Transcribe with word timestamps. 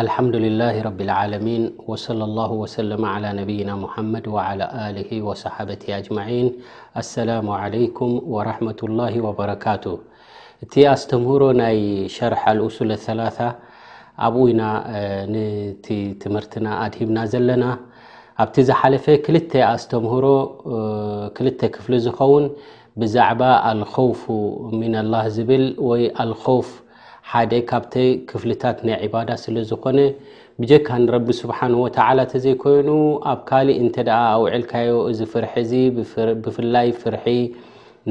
الحدلله 0.00 0.74
ረ 0.88 0.90
م 0.98 1.48
صى 2.04 2.12
له 2.20 2.30
ل 2.38 2.92
على 3.14 3.28
ና 3.38 3.40
ድ 3.48 4.28
على 4.48 4.66
صሓ 5.42 6.18
ን 6.44 6.46
س 7.10 7.14
عل 7.62 7.74
ረة 8.70 8.80
الله 8.88 9.10
وبረካ 9.26 9.64
እቲ 10.64 10.74
ኣስተምهሮ 10.94 11.42
ናይ 11.60 11.76
ሸርح 12.16 12.42
لأሱل 12.58 12.90
الثላث 12.98 13.38
ኣብና 14.26 14.60
ትምህርና 16.22 16.66
ኣድሂبና 16.84 17.18
ዘለና 17.32 17.64
ኣብቲ 18.42 18.56
ዝሓለፈ 18.68 19.06
ክ 19.24 19.28
ኣስሮ 19.72 20.24
ክልተ 21.36 21.60
ክፍሊ 21.74 21.92
ዝኸውን 22.06 22.44
ብዛዕባ 23.00 23.42
ኣلخوፍ 23.70 24.20
ن 24.92 24.94
الላه 25.02 25.24
ዝብል 25.36 25.64
ይ 25.90 26.08
ፍ 26.68 26.68
ሓደ 27.30 27.52
ካብተ 27.70 27.94
ክፍልታት 28.28 28.78
ናይ 28.86 28.96
ዕባዳ 29.06 29.30
ስለ 29.42 29.56
ዝኮነ 29.70 29.98
ብጀካ 30.60 30.88
ንረቢ 31.02 31.26
ስብሓን 31.40 31.74
ወተዓላ 31.82 32.18
እተዘይኮይኑ 32.26 32.88
ኣብ 33.30 33.40
ካሊእ 33.48 33.78
እንተ 33.82 33.96
ውዒልካዮ 34.42 34.90
እዚ 35.10 35.20
ፍርሒ 35.32 35.52
እዚ 35.64 35.72
ብፍላይ 36.46 36.88
ፍርሒ 37.02 37.24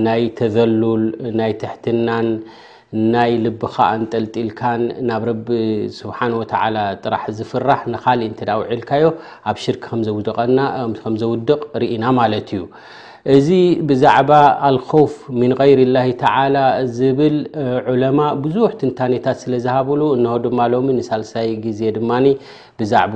ናይ 0.06 0.24
ተዘሉል 0.40 1.04
ናይ 1.40 1.52
ትሕትናን 1.62 2.30
ናይ 3.14 3.32
ልብካኣን 3.44 4.02
ጠልጢልካን 4.14 4.82
ናብ 5.10 5.24
ረቢ 5.30 5.48
ስብሓን 6.00 6.34
ወተ 6.40 6.54
ጥራሕ 7.04 7.24
ዝፍራሕ 7.38 7.82
ንካሊእ 7.94 8.30
እተ 8.32 8.42
ውዒልካዮ 8.64 9.06
ኣብ 9.52 9.58
ሽርክ 9.66 9.84
ከምዘውድቀና 9.92 10.58
ከምዘውድቕ 11.04 11.60
ርኢና 11.84 12.04
ማለት 12.22 12.50
እዩ 12.58 12.64
እዚ 13.34 13.48
ብዛዕባ 13.90 14.30
ኣልኮፍ 14.68 15.12
ምን 15.40 15.52
غይርላ 15.60 15.98
ተላ 16.22 16.56
ዝብል 16.98 17.36
ዑለማ 17.92 18.20
ብዙሕ 18.44 18.72
ትንታኒታት 18.80 19.38
ስለዝሃብሉ 19.44 20.02
እሆ 20.18 20.34
ድማ 20.46 20.60
ሎ 20.74 20.78
ንሳልሳይ 20.98 21.50
ግዜ 21.66 21.80
ድማ 21.98 22.10
ብዛዕ 22.82 23.14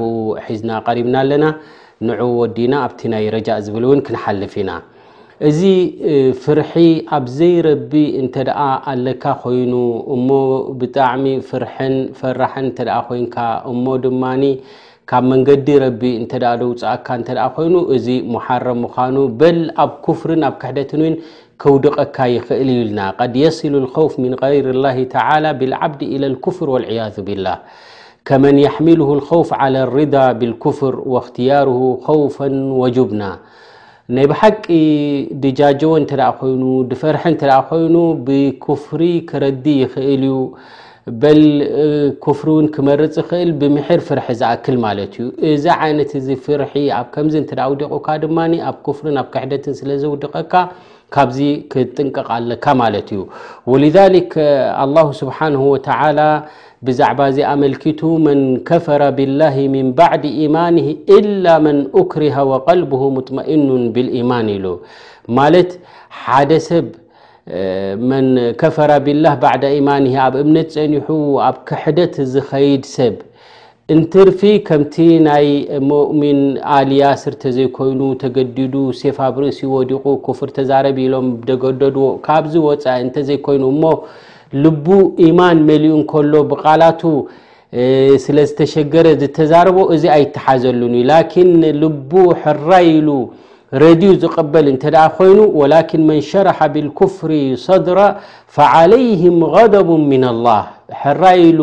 ሒዝና 0.49 0.69
ቀሪብና 0.87 1.15
ኣለና 1.23 1.45
ን 2.05 2.19
ወዲና 2.41 2.73
ኣብቲ 2.85 3.01
ናይ 3.13 3.25
ረጃ 3.37 3.49
ዝብልእውን 3.65 4.03
ክንሓልፍ 4.07 4.53
ኢና 4.63 4.71
እዚ 5.49 5.61
ፍርሒ 6.43 6.73
ኣብዘይረቢ 7.19 7.91
እንተ 8.21 8.35
ኣለካ 8.91 9.23
ኮይኑ 9.45 9.73
እሞ 10.17 10.29
ብጣዕሚ 10.81 11.25
ፍ 11.49 11.63
ፈራን 12.19 12.67
እተ 12.71 12.79
ኮይንካ 13.09 13.37
እሞ 13.71 13.85
ድማ 14.05 14.23
ካብ 15.09 15.23
መንገዲ 15.31 15.67
ረቢ 15.83 16.01
እንተዳ 16.19 16.45
ደውፅእካ 16.59 17.07
እንተ 17.19 17.27
ደኣ 17.37 17.47
ኮይኑ 17.55 17.75
እዚ 17.95 18.07
መሓረም 18.33 18.79
ምኳኑ 18.83 19.15
በል 19.39 19.59
ኣብ 19.83 19.91
ኩፍርን 20.05 20.43
ኣብ 20.47 20.55
ክሕደትን 20.61 21.01
ወን 21.05 21.15
ከውድቀካ 21.61 22.17
ይኽእል 22.35 22.69
ዩ 22.75 22.79
ልና 22.87 22.99
ቀድ 23.19 23.33
የስሉ 23.41 23.73
اልخውፍ 23.81 24.13
ምን 24.23 24.33
غይር 24.43 24.65
الላه 24.75 24.97
ተላ 25.13 25.45
ብاልዓብዲ 25.59 26.01
ኢى 26.13 26.17
ልኩፍር 26.35 26.67
ወልዕያظ 26.75 27.15
ብላህ 27.27 27.57
ከመን 28.27 28.57
ያሕምልሁ 28.65 29.09
الخውፍ 29.17 29.49
عላى 29.61 29.79
لርض 29.89 30.15
ብልኩፍር 30.39 30.95
ወእኽትያርሁ 31.13 31.79
ኸውፍ 32.07 32.35
ወጁብና 32.81 33.21
ናይ 34.15 34.25
ብሓቂ 34.31 34.65
ድጃጀወ 35.43 35.91
እንተደኣ 36.01 36.29
ኮይኑ 36.39 36.63
ድፈርሒ 36.89 37.23
እንተ 37.33 37.41
ኣ 37.59 37.61
ኮይኑ 37.69 37.95
ብኩፍሪ 38.29 39.01
ክረዲ 39.29 39.65
ይኽእል 39.83 40.23
እዩ 40.31 40.35
በል 41.21 41.41
ክፍሪ 42.25 42.49
ውን 42.57 42.67
ክመርፅ 42.75 43.13
ይክእል 43.19 43.49
ብምሕር 43.61 43.99
ፍርሒ 44.07 44.27
ዝኣክል 44.39 44.77
ማለት 44.85 45.11
እዩ 45.21 45.25
እዚ 45.49 45.65
ዓይነት 45.85 46.11
ዚ 46.25 46.37
ፍርሒ 46.45 46.71
ኣብ 46.99 47.07
ከምዚ 47.15 47.35
እተዳውዲቑካ 47.43 48.07
ድማ 48.23 48.37
ኣብ 48.69 48.77
ክፍርን 48.87 49.17
ኣብ 49.21 49.27
ክሕደትን 49.33 49.75
ስለዘውድቀካ 49.81 50.53
ካብዚ 51.15 51.37
ክጥንቀቕ 51.71 52.29
ለካ 52.49 52.65
ማለት 52.81 53.07
እዩ 53.15 53.21
ወልذል 53.71 54.15
ኣه 54.85 55.05
ስብሓንه 55.21 55.61
ወተላ 55.73 56.19
ብዛዕባ 56.85 57.19
እዚ 57.31 57.37
ኣመልኪቱ 57.53 58.01
መን 58.25 58.39
ከፈረ 58.69 59.01
ብላه 59.17 59.55
ምን 59.75 59.87
ባዕድ 59.99 60.23
ኢማን 60.45 60.75
ኢላ 61.17 61.45
መን 61.65 61.77
እክርሀ 62.01 62.37
ወቀልብሁ 62.53 63.01
ሙጥመእኑ 63.17 63.67
ብልኢማን 63.95 64.47
ኢሉ 64.55 64.65
ማለት 65.37 65.71
ሓደ 66.23 66.51
ሰብ 66.69 66.85
መን 68.09 68.27
ከፈራ 68.61 68.91
ቢላህ 69.05 69.33
ባዕዳ 69.41 69.63
ኢማን 69.79 70.05
ኣብ 70.25 70.33
እምነት 70.43 70.69
ፀኒሑ 70.75 71.07
ኣብ 71.47 71.57
ክሕደት 71.69 72.13
ዝኸይድ 72.33 72.83
ሰብ 72.97 73.15
እንትርፊ 73.93 74.41
ከምቲ 74.67 74.95
ናይ 75.27 75.47
ሞእሚን 75.89 76.39
ኣልያ 76.77 77.09
ስርተ 77.23 77.43
ዘይኮይኑ 77.57 78.01
ተገዲዱ 78.23 78.73
ሴፋ 79.01 79.17
ብርእሲ 79.35 79.59
ይወዲቑ 79.67 80.03
ክፍር 80.27 80.49
ተዛረብ 80.57 80.97
ኢሎም 81.05 81.27
ደገደድዎ 81.49 82.07
ካብዚ 82.25 82.55
ወፃእ 82.67 82.99
እንተዘይኮይኑ 83.05 83.63
እሞ 83.75 83.83
ልቡ 84.63 84.87
ኢማን 85.29 85.59
መሊኡ 85.69 85.93
እከሎ 86.03 86.33
ብቓላቱ 86.51 87.01
ስለ 88.27 88.37
ዝተሸገረ 88.49 89.07
ዝተዛረቦ 89.21 89.77
እዚ 89.95 90.03
ኣይተሓዘሉን 90.17 90.93
እዩ 91.01 91.05
ላኪን 91.11 91.51
ልቡ 91.83 92.11
ሕራይ 92.43 92.87
ኢሉ 92.99 93.09
ሬድዩ 93.83 94.09
ዝقበል 94.23 94.65
እንተ 94.73 94.83
ኮይኑ 95.17 95.37
ولكن 95.59 95.99
من 96.09 96.19
شረح 96.31 96.57
بالكፍሪ 96.73 97.31
صድራ 97.67 97.99
فعليهم 98.55 99.35
غضب 99.55 99.89
من 100.13 100.23
الله 100.33 100.61
حራይሉ 101.01 101.59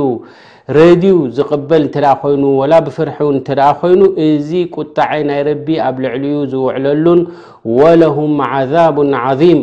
ሬድዩ 0.79 1.15
ዝقበል 1.37 1.83
እተ 1.89 1.97
ኮይኑ 2.23 2.43
وላ 2.61 2.73
بፍርሑ 2.87 3.19
እንተ 3.35 3.49
ደ 3.61 3.61
ኮይኑ 3.81 4.01
እዚ 4.27 4.51
قጣዐ 4.77 5.11
ናይ 5.29 5.41
ረቢ 5.49 5.67
ኣብ 5.87 5.97
ልዕሊ 6.05 6.25
ዝውዕለሉን 6.53 7.21
ولهم 7.79 8.33
عذاب 8.53 8.97
عظيم 9.25 9.61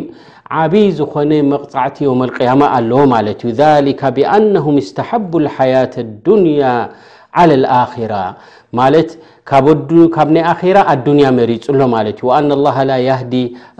ዓብይ 0.60 0.86
ዝኾነ 0.98 1.32
መقጻዕቲ 1.52 1.96
يوم 2.06 2.20
القيام 2.28 2.60
ኣለዎ 2.76 2.98
ማለት 3.14 3.38
ዩ 3.46 3.48
ذلك 3.62 4.00
بأنهم 4.16 4.74
استحب 4.84 5.30
الحياة 5.42 5.94
الድنያا 6.06 6.76
ዓ 7.42 7.64
ኣራ 8.04 8.14
ማለት 8.78 9.08
ካብ 9.50 10.28
ናይ 10.36 10.44
ኣራ 10.52 10.76
ኣዱንያ 10.92 11.26
መሪፁኣሎ 11.38 11.80
ማለት 11.94 12.18
እዩ 12.22 12.28
አና 12.38 12.50
ላ 12.64 12.68
ላ 12.90 12.96
የህዲ 13.08 13.34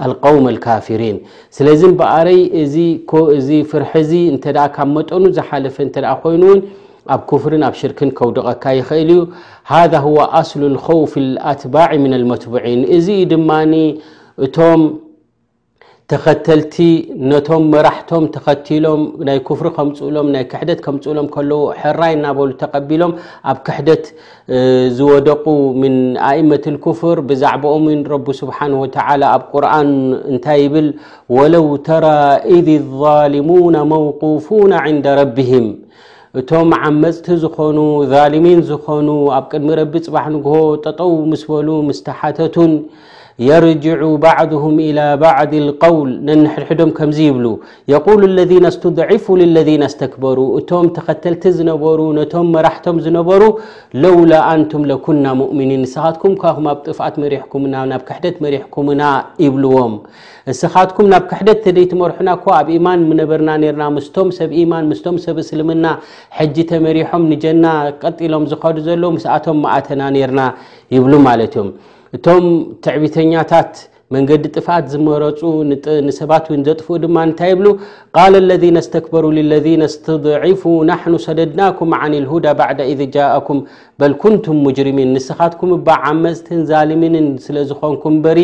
አልقውም 0.05 0.47
ልካፍሪን 0.57 1.17
ስለዚ 1.57 1.83
በኣረይ 2.01 2.41
እዚ 2.63 2.75
እዚ 3.39 3.49
ፍርሕዚ 3.73 4.13
እንተ 4.33 4.45
ኣ 4.65 4.67
ካብ 4.77 4.89
መጠኑ 4.97 5.25
ዝሓለፈ 5.39 5.77
እንተ 5.87 5.97
ኣ 6.13 6.15
ኮይኑ 6.25 6.43
እውን 6.51 6.61
ኣብ 7.15 7.21
ክፍርን 7.31 7.63
ኣብ 7.69 7.75
ሽርክን 7.81 8.11
ከውድቐካ 8.19 8.65
ይኽእል 8.79 9.11
እዩ 9.15 9.21
ሃذ 9.73 9.95
ሁ 10.07 10.13
ኣስሉ 10.41 10.63
ከውፍ 10.89 11.15
አትባዕ 11.53 11.91
ምና 12.07 12.15
ልመትቡዒን 12.25 12.83
እዚ 12.99 13.09
ድማ 13.33 13.51
እቶም 14.47 14.81
ተኸተልቲ 16.11 16.75
ነቶም 17.31 17.65
መራሕቶም 17.73 18.25
ተኸቲሎም 18.35 19.03
ናይ 19.27 19.37
ኩፍሪ 19.49 19.69
ከምፅእሎም 19.77 20.29
ናይ 20.35 20.45
ክሕደት 20.53 20.81
ከምፅእሎም 20.87 21.27
ከለዉ 21.35 21.61
ሕራይ 21.81 22.13
እናበሉ 22.17 22.49
ተቀቢሎም 22.63 23.13
ኣብ 23.51 23.59
ክሕደት 23.67 24.05
ዝወደቁ 25.01 25.45
ምን 25.83 25.95
ኣእመት 26.31 26.65
ክፍር 26.87 27.19
ብዛዕባኦም 27.29 27.87
ረ 28.15 28.19
ስብሓን 28.41 28.75
ኣብ 29.35 29.43
ቁርን 29.53 29.93
እንታይ 30.33 30.59
ይብል 30.65 30.89
ወለው 31.37 31.69
ተራ 31.91 32.07
ኢذ 32.57 32.69
ظልሙና 33.05 33.77
መውقፉና 33.93 34.73
ንደ 34.99 35.07
ረብህም 35.21 35.69
እቶም 36.41 36.69
ዓመፅቲ 36.83 37.27
ዝኾኑ 37.45 37.79
ዛልሚን 38.15 38.61
ዝኾኑ 38.73 39.09
ኣብ 39.39 39.45
ቅድሚ 39.53 39.71
ረቢ 39.83 39.95
ፅባሕ 40.09 40.27
ንግሆ 40.37 40.57
ጠጠው 40.87 41.11
ምስ 41.31 41.43
በሉ 41.53 41.69
ምስተሓተቱን 41.91 42.73
የርጅዑ 43.49 44.01
ባዕድሁም 44.23 44.75
إላ 44.87 45.01
ባዕድ 45.21 45.53
ልقውል 45.67 46.09
ነንሕድሕዶም 46.29 46.91
ከምዚ 46.99 47.19
ይብሉ 47.29 47.47
የሉ 47.93 48.07
ለذና 48.39 48.65
እስትድዒፉ 48.73 49.27
ለذና 49.57 49.83
እስተክበሩ 49.91 50.39
እቶም 50.59 50.89
ተኸተልቲ 50.97 51.45
ዝነበሩ 51.59 52.01
ነቶም 52.19 52.49
መራሕቶም 52.55 52.97
ዝነበሩ 53.05 53.43
ለውላ 54.05 54.33
ኣንቱም 54.55 54.83
ለኩና 54.91 55.25
ሙእምኒን 55.41 55.81
ንስኻትኩም 55.85 56.33
ኹ 56.41 56.45
ኣብ 56.51 56.69
ጥፋኣት 56.89 57.17
መሪሕኩምና 57.25 57.75
ናብ 57.93 58.03
ክሕደት 58.09 58.37
መሪሕኩምና 58.47 59.03
ይብልዎም 59.45 59.95
ንስኻትኩም 60.51 61.09
ናብ 61.15 61.25
ክሕደት 61.31 61.59
ተደይቲ 61.67 61.93
መርሑና 62.03 62.29
እኳ 62.39 62.45
ኣብ 62.61 62.69
ማን 62.87 63.07
ነበርና 63.23 63.51
ርና 63.77 63.85
ምስቶም 63.97 64.29
ሰብ 64.41 64.51
ኢማን 64.65 64.85
ምስቶም 64.93 65.17
ሰብ 65.27 65.37
እስልምና 65.45 65.87
ሕጂ 66.41 66.57
ተመሪሖም 66.73 67.25
ንጀና 67.33 67.67
ቀጢሎም 68.03 68.45
ዝካዱ 68.53 68.77
ዘሎ 68.91 69.03
ስኣቶም 69.27 69.59
መእተና 69.67 70.03
ርና 70.31 70.43
ይብሉ 70.97 71.13
ማለት 71.29 71.55
እዮም 71.59 71.71
እቶም 72.17 72.45
ትዕቢተኛታት 72.85 73.73
መንገዲ 74.15 74.43
ጥፋኣት 74.57 74.87
ዝመረፁ 74.93 75.41
ንሰባት 76.07 76.45
እውን 76.51 76.63
ዘጥፍኡ 76.69 76.95
ድማ 77.03 77.17
እንታይ 77.27 77.51
ይብሉ 77.55 77.67
ቃል 78.17 78.35
ለذና 78.49 78.77
እስተክበሩ 78.85 79.25
ልለذና 79.37 79.83
እስተድዒፉ 79.91 80.63
ናሕኑ 80.89 81.13
ሰደድናኩም 81.27 81.93
ዓኒልሁዳ 82.01 82.47
ባዕዳ 82.61 82.81
ኢዘ 82.93 83.01
ጃእኩም 83.17 83.61
በልኩንቱም 84.03 84.59
ሙጅርሚን 84.65 85.13
ንስኻትኩም 85.19 85.73
ባ 85.87 85.97
ዓመፅትን 86.11 86.63
ዛልሚንን 86.73 87.29
ስለ 87.47 87.57
ዝኮንኩም 87.71 88.17
በሪ 88.27 88.41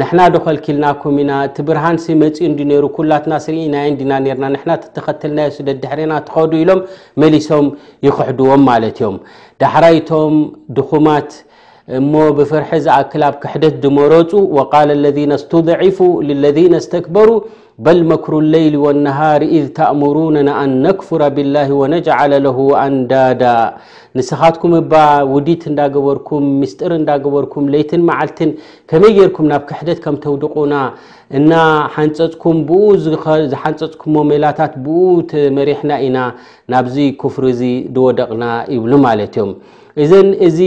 ንሕና 0.00 0.20
ደኸልኪልናኩም 0.36 1.16
ኢና 1.24 1.32
እቲ 1.48 1.56
ብርሃንሲ 1.70 2.06
መፂኢ 2.22 2.46
እንዲ 2.52 2.60
ነሩ 2.70 2.84
ኩላትና 2.98 3.32
ስርኢናየ 3.46 3.86
እንዲና 3.94 4.12
ነርና 4.26 4.46
ንሕና 4.56 4.72
ተተኸተልናዮ 4.86 5.50
ስደድ 5.60 5.78
ድሕሪና 5.86 6.12
ትኸዱ 6.28 6.52
ኢሎም 6.62 6.82
መሊሶም 7.24 7.68
ይክሕድዎም 8.08 8.64
ማለት 8.70 8.98
እዮም 9.02 9.18
ዳሕራይቶም 9.64 10.34
ድኹማት 10.78 11.30
እሞ 11.98 12.12
ብፍርሒ 12.38 12.70
ዝኣክል 12.84 13.22
ኣብ 13.28 13.34
ክሕደት 13.42 13.74
ድመረፁ 13.82 14.30
وቃል 14.56 14.90
ለذ 15.04 15.18
ስትضዒፉ 15.42 15.98
ለذ 16.44 16.58
እስተክበሩ 16.80 17.28
በል 17.84 18.00
መክሩ 18.10 18.32
ለይሊ 18.52 18.74
وነሃር 18.84 19.42
ኢذ 19.56 19.66
ተእምሩነ 19.78 20.36
ንአን 20.48 20.72
ነክፍረ 20.84 21.22
ብላه 21.36 21.68
ወነጅዓለ 21.80 22.32
ለሁ 22.46 22.58
ኣንዳዳ 22.82 23.42
ንስኻትኩም 24.18 24.72
ባ 24.90 24.92
ውዲት 25.32 25.62
እንዳገበርኩም 25.70 26.44
ምስጢሪ 26.60 26.92
እንዳገበርኩም 27.00 27.64
ለይትን 27.72 28.02
መዓልትን 28.10 28.50
ከመይ 28.90 29.12
ጌርኩም 29.18 29.46
ናብ 29.52 29.62
ክሕደት 29.70 29.98
ከም 30.06 30.16
ተውድቑና 30.26 30.74
እና 31.40 31.52
ንፅኩም 32.10 32.56
ብኡ 32.68 32.84
ዝሓንፀፅኩምዎ 33.50 34.22
ሜላታት 34.32 34.72
ብኡ 34.84 35.02
መሪሕና 35.58 35.90
ኢና 36.08 36.18
ናብዙ 36.74 36.96
ክፍር 37.22 37.44
እዙ 37.54 37.62
ድወደቕና 37.96 38.44
ይብሉ 38.76 38.92
ማለት 39.08 39.34
እዮም 39.38 39.52
እዘን 40.02 40.28
እዚ 40.46 40.58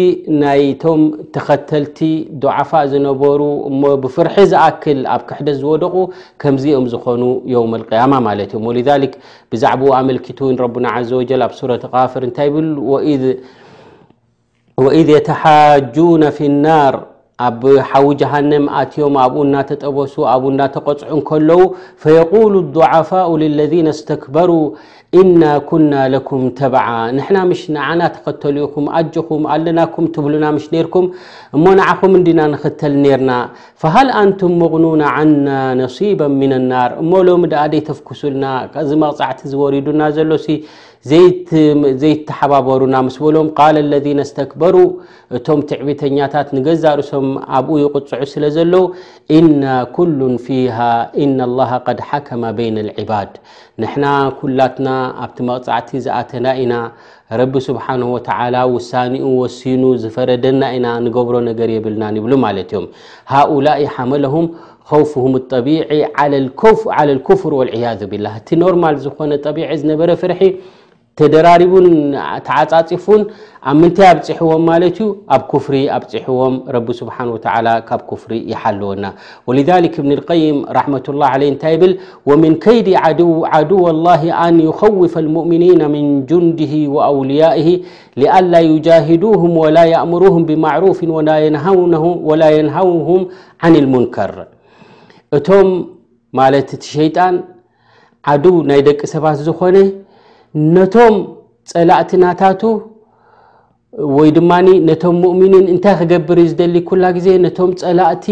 ናይቶም 0.41 1.01
ተኸተልቲ 1.35 1.99
ضዓፋء 2.43 2.83
ዝነበሩ 2.91 3.41
እ 3.69 3.75
ብፍርሒ 4.03 4.35
ዝኣክል 4.51 4.99
ኣብ 5.13 5.21
ክሕደት 5.29 5.57
ዝወደቑ 5.61 5.95
ከምዚኦም 6.41 6.85
ዝኾኑ 6.93 7.23
ዮም 7.53 7.73
اقያማ 7.79 8.13
ማለት 8.27 8.49
እዮም 8.51 8.65
وذ 8.69 8.89
ብዛዕባኡ 9.51 9.89
ኣመልክቱ 9.99 10.39
ረና 10.61 10.87
ዘ 11.09 11.11
ጀል 11.29 11.41
ኣብ 11.47 11.53
ሱረት 11.59 11.83
ቃፍር 11.93 12.23
እንታይ 12.27 12.49
ብ 12.55 12.57
ወኢذ 14.83 15.07
የተሓጁና 15.17 16.23
ፊ 16.35 16.39
لናር 16.53 16.95
ኣብ 17.47 17.61
ሓዊ 17.89 18.05
ጀሃንም 18.21 18.65
ኣትዮም 18.79 19.15
ኣብኡ 19.23 19.37
እናተጠበሱ 19.47 20.13
ኣብኡ 20.33 20.47
እናተቐፅዑ 20.53 21.17
ከለዉ 21.29 21.61
ፈየقሉ 22.03 22.53
الضعፋء 22.65 23.29
لለذ 23.41 23.73
እስተክበሩ 23.95 24.49
ኢና 25.21 25.43
ኩና 25.69 25.93
ለኩም 26.11 26.43
ተብዓ 26.59 26.85
ንሕና 27.15 27.37
ምሽ 27.49 27.59
ንዓና 27.73 28.01
ተኸተሉ 28.13 28.55
ኢኹም 28.67 28.85
ኣጅኹም 28.97 29.43
ኣለናኩም 29.53 30.05
ትብሉና 30.15 30.45
ምሽ 30.55 30.65
ነርኩም 30.75 31.05
እሞ 31.55 31.65
ንዓኹም 31.79 32.13
ንዲና 32.19 32.39
ንኽተል 32.53 32.93
ኔርና 33.03 33.31
ፈሃል 33.81 34.09
ኣንቱም 34.21 34.53
መቕኑና 34.61 35.03
ዓና 35.17 35.47
ነሲባ 35.81 36.19
ምን 36.39 36.53
ናር 36.71 36.91
እሞ 37.03 37.11
ሎሚ 37.27 37.45
ደኣ 37.53 37.63
ደይ 37.73 37.83
ተፍክሱልና 37.89 38.45
ዚ 38.89 38.97
መቕጻዕቲ 39.03 39.39
ዝወሪዱና 39.51 40.01
ዘሎሲ 40.17 40.47
ዘይተሓባበሩና 42.01 42.95
ምስ 43.05 43.15
በሎም 43.23 43.47
ቃል 43.59 43.77
ለذና 43.91 44.19
እስተክበሩ 44.27 44.75
እቶም 45.37 45.59
ትዕብተኛታት 45.69 46.47
ንገዛርእሶም 46.57 47.25
ኣብኡ 47.57 47.69
ይቕፅዑ 47.83 48.19
ስለ 48.33 48.43
ዘሎዉ 48.55 48.75
ኢና 49.37 49.63
ኩሉን 49.95 50.35
ፊሃ 50.45 50.77
እናላ 51.23 51.59
قድ 51.87 51.99
ሓከመ 52.09 52.43
በይን 52.59 52.77
ልዕባድ 52.89 53.33
ንሕና 53.83 54.05
ኩላትና 54.41 54.89
ኣብቲ 55.25 55.37
መቕጻዕቲ 55.49 55.89
ዝኣተና 56.05 56.45
ኢና 56.65 56.73
ረቢ 57.41 57.53
ስብሓን 57.67 58.01
ወተዓላ 58.15 58.55
ውሳኒኡ 58.75 59.25
ወሲኑ 59.41 59.83
ዝፈረደና 60.03 60.61
ኢና 60.77 60.87
ንገብሮ 61.07 61.35
ነገር 61.49 61.69
የብልናን 61.75 62.19
ይብሉ 62.19 62.33
ማለት 62.47 62.71
እዮም 62.73 62.85
ሃኡላኢ 63.33 63.81
ሓመለሁም 63.95 64.47
ኸውፍሁም 64.91 65.35
طቢዒ 65.51 65.81
ዓላ 66.19 66.39
ልኩፍር 67.17 67.51
ወልዕያذ 67.61 68.01
ብላህ 68.13 68.33
እቲ 68.41 68.49
ኖርማል 68.63 68.95
ዝኾነ 69.03 69.31
ጠቢዒ 69.47 69.67
ዝነበረ 69.81 70.09
ፍርሒ 70.23 70.41
ደራሪ 71.33 71.63
ተዓፃፉን 72.45 73.21
ብ 73.25 73.73
ምንታይ 73.81 74.07
ኣፅዎም 74.13 74.63
ኣብ 75.35 75.41
كፍሪ 75.51 75.75
ኣዎም 75.95 76.55
ه 76.73 77.25
و 77.33 77.35
ካብ 77.89 78.01
ፍሪ 78.21 78.31
يلወና 78.53 79.03
ولذك 79.47 79.95
ብن 80.05 80.11
ال 80.17 80.21
ة 80.79 81.05
الله 81.13 81.31
ታ 81.63 81.67
ومن 82.29 82.51
ከيዲ 82.65 82.87
عድو 83.53 83.79
الله 83.93 84.21
ن 84.55 84.57
يخوف 84.69 85.13
المؤمنين 85.25 85.81
من 85.95 86.03
جንድه 86.29 86.73
وأوليئه 86.95 87.69
لአل 88.21 88.53
يجاهدوهም 88.73 89.51
ول 89.63 89.77
يأمرهም 89.93 90.43
بمعروፍ 90.49 90.97
ول 91.17 92.41
ينهوه 92.57 93.07
عن 93.63 93.73
المንከር 93.81 94.33
እቶም 95.37 95.67
ሸጣ 96.93 97.17
و 98.53 98.55
ናይ 98.69 98.79
ደቂ 98.87 98.99
ሰባት 99.13 99.37
ዝኮ 99.49 99.61
ነቶም 100.77 101.15
ፀላእቲናታቱ 101.71 102.61
ወይ 104.17 104.29
ድማ 104.35 104.51
ነቶም 104.87 105.15
ሙእሚንን 105.23 105.65
እንታይ 105.73 105.93
ክገብር 105.99 106.37
ዩ 106.41 106.45
ዝደሊ 106.51 106.75
ኩላ 106.89 107.03
ግዜ 107.17 107.27
ነቶም 107.45 107.71
ፀላእቲ 107.81 108.25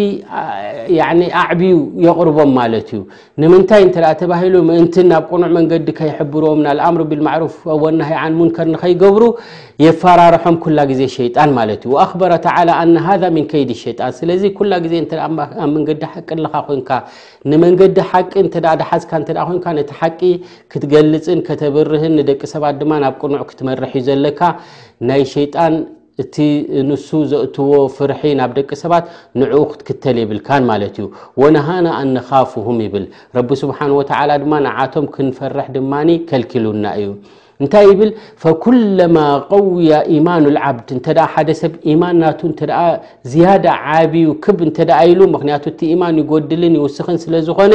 ኣዕብዩ 1.42 1.74
የቅርቦም 2.06 2.52
ማለት 2.60 2.88
እዩ 2.94 3.02
ንምንታይ 3.42 3.84
እተኣ 3.90 4.08
ተባሂሉ 4.22 4.56
ምእንትን 4.70 5.08
ናብ 5.12 5.24
ቁኑዕ 5.32 5.52
መንገዲ 5.58 5.88
ከይሕብሮዎም 6.00 6.64
ናልኣምሪ 6.68 7.04
ብልማዕሩፍ 7.12 7.56
ወና 7.84 8.00
ሃይ 8.10 8.18
ዓን 8.24 8.34
ሙንከር 8.40 8.68
ንከይገብሩ 8.74 9.22
የፈራርሖም 9.84 10.56
ኩላ 10.64 10.80
ግዜ 10.90 11.02
ሸይጣን 11.16 11.50
ማለት 11.58 11.82
እዩ 11.88 11.94
ኣክበረ 12.04 12.34
ኣነ 12.80 12.96
ሃ 13.06 13.30
ሚን 13.36 13.46
ከይዲ 13.52 13.72
ሸጣን 13.82 14.12
ስለዚ 14.18 14.44
ላ 14.72 14.78
ግዜ 14.86 14.94
ኣብ 15.26 15.32
መንገዲ 15.76 16.02
ሓቂ 16.14 16.30
ለካ 16.46 16.56
ኮይካ 16.68 16.90
ንመንገዲ 17.52 17.98
ሓቂ 18.12 18.34
ተ 18.56 18.74
ድሓዝካ 18.82 19.14
ይካ 19.56 19.66
ነቲ 19.78 19.92
ሓቂ 20.00 20.20
ክትገልፅን 20.74 21.40
ከተብርህን 21.48 22.14
ንደቂ 22.20 22.42
ሰባት 22.54 22.76
ድማ 22.82 22.92
ናብ 23.04 23.16
ቅኑዕ 23.22 23.44
ክትመርሕ 23.52 23.94
እዩ 24.02 24.06
ዘለካ 24.10 24.42
ናይ 25.10 25.24
ሸጣን 25.34 25.76
እቲ 26.24 26.36
ንሱ 26.90 27.08
ዘእትዎ 27.34 27.74
ፍርሒ 27.98 28.22
ናብ 28.40 28.52
ደቂ 28.58 28.70
ሰባት 28.84 29.06
ንዑኡ 29.42 29.62
ክትክተል 29.74 30.18
የብልካን 30.24 30.64
ማለት 30.72 30.96
እዩ 31.02 31.06
ወነሃና 31.44 31.88
ኣነኻፍሁም 32.02 32.80
ይብል 32.88 33.06
ረቢ 33.38 33.50
ስብሓንወተ 33.64 34.12
ድማ 34.46 34.54
ንዓቶም 34.68 35.08
ክንፈርሕ 35.16 35.70
ድማ 35.78 35.94
ከልኪሉና 36.32 36.86
እዩ 37.02 37.10
እንታይ 37.62 37.90
ብ 38.00 38.02
فكلم 38.44 39.16
قوي 39.54 39.90
ايማان 40.14 40.44
الዓبድ 40.52 40.88
እ 40.96 41.26
ሓደ 41.36 41.50
ሰብ 41.62 41.74
يማን 41.92 42.16
ና 42.22 42.24
ዝያدة 43.32 43.68
ዓብ 43.96 44.14
ክብ 44.44 44.58
እተ 44.68 44.78
ኢሉ 45.10 45.20
مክንያቱ 45.36 45.66
إيማን 45.94 46.16
يጎድልን 46.22 46.74
ይوስኽን 46.80 47.18
ስለ 47.24 47.34
ዝኮነ 47.48 47.74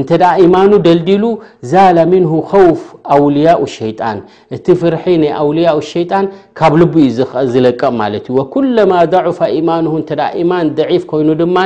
እንተ 0.00 0.12
ኢማኑ 0.44 0.70
ደልዲሉ 0.86 1.24
ዛላ 1.72 1.96
ምንه 2.12 2.30
ውፍ 2.66 2.80
ኣውልያء 3.14 3.60
ሸጣን 3.76 4.18
እቲ 4.56 4.66
ፍርሒ 4.80 5.04
ናይ 5.22 5.30
ኣውልያء 5.42 5.76
ሸጣን 5.90 6.24
ካብ 6.58 6.72
ል 6.80 6.84
ዩ 7.02 7.26
ዝለቀም 7.52 7.94
ማለት 8.02 8.24
እዩ 8.30 8.38
ኩለማ 8.54 8.92
ضዑፈ 9.12 9.38
ኢማን 9.58 9.86
እ 10.40 10.46
ማን 10.52 10.66
ደዒፍ 10.80 11.02
ኮይኑ 11.12 11.28
ድማ 11.42 11.56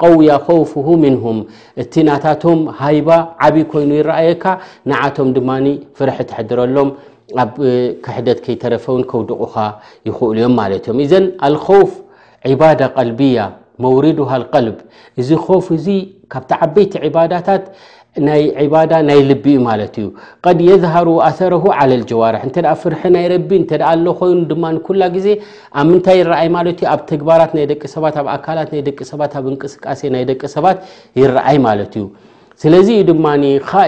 ቀውያ 0.00 0.30
ከውፍ 0.48 0.72
ምንهም 1.04 1.38
እቲ 1.84 1.94
ናታቶም 2.08 2.58
ሃይባ 2.82 3.08
ዓብ 3.48 3.56
ኮይኑ 3.74 3.90
ይረአየካ 4.00 4.44
ንዓቶም 4.92 5.28
ድማ 5.38 5.50
ፍርሒ 6.00 6.18
ትሕድረሎም 6.32 6.90
ኣብ 7.44 7.54
ክሕደት 8.04 8.38
ከይተረፈውን 8.44 9.02
ከውድቑካ 9.10 9.56
ይኽእሉ 10.10 10.36
እዮም 10.42 10.54
ማለት 10.62 10.82
እዮም 10.86 11.00
እዘን 11.06 11.24
ኣውፍ 11.48 11.92
ባዳ 12.60 12.80
ቀልብያ 12.96 13.38
መውሪድሃልልብ 13.84 14.78
እዚ 15.20 15.28
ኮፍ 15.46 15.66
እዚ 15.78 15.86
ካብቲ 16.32 16.50
ዓበይቲ 16.66 16.92
ዕባዳታት 17.08 17.64
ናይ 18.26 18.66
ባዳ 18.72 18.92
ናይ 19.08 19.20
ልቢኡ 19.30 19.58
ማለት 19.66 19.94
እዩ 20.00 20.06
ቀድ 20.44 20.58
የዝሃሩ 20.68 21.08
ኣሰረሁ 21.26 21.64
ዓለ 21.80 21.90
ጀዋርሒ 22.10 22.40
እንተ 22.46 22.56
ፍርሒ 22.82 23.02
ናይ 23.16 23.26
ረቢ 23.32 23.50
እተ 23.64 23.72
ኣሎ 23.90 24.04
ኮይኑ 24.20 24.38
ድማ 24.50 24.64
ንኩላ 24.76 25.02
ግዜ 25.16 25.28
ኣብ 25.80 25.86
ምንታይ 25.90 26.18
ይረአይ 26.22 26.48
ማለት 26.56 26.80
ዩ 26.84 26.88
ኣብ 26.94 27.02
ተግባራት 27.12 27.52
ናይ 27.58 27.66
ደቂ 27.72 27.82
ሰባት 27.94 28.16
ኣብ 28.22 28.28
ኣካላት 28.36 28.70
ናይ 28.76 28.82
ደቂ 28.88 28.98
ሰባት 29.12 29.34
ኣብ 29.40 29.46
እንቅስቃሴ 29.52 30.00
ናይ 30.16 30.24
ደቂ 30.32 30.42
ሰባት 30.56 30.78
ይረአይ 31.20 31.58
ማለት 31.68 31.92
እዩ 32.00 32.04
ስለዚ 32.62 32.88
ድማ 33.08 33.26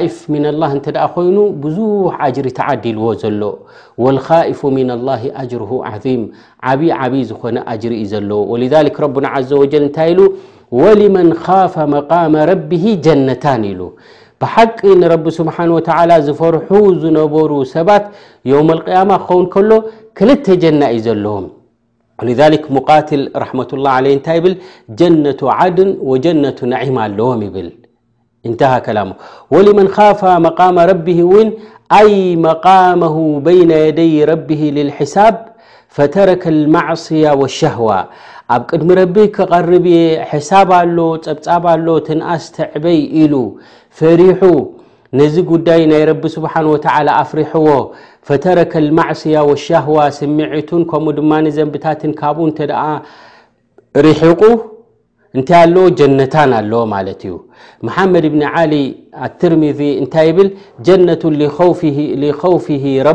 ئፍ 0.07 0.17
من 0.35 0.45
الله 0.53 0.71
እተ 0.81 0.89
ኮይኑ 1.15 1.39
ብዙ 1.63 1.79
أጅሪ 2.27 2.47
ተዓዲልዎ 2.59 3.07
ዘሎ 3.23 3.43
والئፍ 4.03 4.61
من 4.79 4.89
الله 4.97 5.23
ጅر 5.51 5.63
عظ 5.91 6.05
ዓብይ 6.71 6.91
ዓብ 7.03 7.15
ዝኮነ 7.29 7.57
ጅሪ 7.83 7.93
ዩ 8.03 8.07
ዘለ 8.13 8.31
ولذ 8.53 8.75
ረ 9.05 9.07
ዘ 9.49 9.51
و 9.61 9.63
እንታይ 9.83 10.11
ሉ 10.19 10.21
ولمن 10.81 11.27
خፍ 11.45 11.75
مقم 11.95 12.33
ረبه 12.51 12.85
ጀነታን 13.05 13.63
ሉ 13.79 13.81
ብሓቂ 14.41 14.79
ንረ 15.01 15.13
ስሓه 15.39 15.67
و 15.77 15.81
ዝፈርሑ 16.27 16.69
ዝነበሩ 17.03 17.51
ሰባት 17.75 18.05
م 18.69 18.69
القማ 18.77 19.11
ክኸውን 19.25 19.45
ከሎ 19.55 19.71
ክልተ 20.19 20.47
ጀና 20.63 20.81
ዩ 20.95 20.97
ዘለዎም 21.07 21.47
ذ 22.39 22.41
ታ 24.27 24.29
ጀة 24.47 24.91
ድን 24.99 25.15
وጀة 26.11 26.37
ነ 26.71 26.75
ኣለዎ 27.05 27.31
ይ 27.49 27.71
እንተه 28.49 28.75
ከላ 28.85 28.99
ولمن 29.55 29.87
خፍ 29.97 30.21
مقم 30.47 30.77
ረبه 30.91 31.21
ውን 31.33 31.49
ኣይ 32.01 32.13
مقمه 32.47 33.17
بين 33.49 33.71
የደይ 33.85 34.15
ረبه 34.33 34.63
للحሳብ 34.79 35.35
فተረك 35.97 36.45
المعصያ 36.55 37.25
وሸهوة 37.41 37.99
ኣብ 38.55 38.63
ቅድሚ 38.71 38.89
ረቢ 39.01 39.17
ክقርብ 39.37 39.87
حሳብ 40.31 40.71
ሎ 40.97 40.99
ፀብፃب 41.25 41.65
ሎ 41.87 41.89
ትنኣስ 42.07 42.45
ተዕበይ 42.57 43.01
ኢሉ 43.23 43.33
ፈሪሑ 43.99 44.41
ነዚ 45.19 45.35
ጉዳይ 45.53 45.81
ናይ 45.91 46.03
ረب 46.11 46.23
ስብሓنه 46.37 46.69
وى 46.75 46.81
ኣፍሪሕዎ 47.23 47.67
فተረك 48.27 48.73
المዕصያ 48.85 49.37
وሸهዋ 49.51 49.97
ስሚዒቱን 50.19 50.83
ከምኡ 50.91 51.13
ድማ 51.19 51.31
ንዘንብታት 51.47 52.01
ካብኡ 52.21 52.39
እተ 52.51 52.59
ርሒق 54.05 54.41
እታ 55.39 55.51
ለ 55.73 55.77
ጀነታ 55.99 56.35
ኣለ 56.61 56.73
መድ 56.93 57.21
ብ 58.13 58.23
ሊ 58.73 58.77
ትርሚذ 59.41 59.81
እታይ 60.05 60.29
ብል 60.37 60.49
ጀة 60.87 61.23
وፍ 62.55 62.65
ረ 63.09 63.11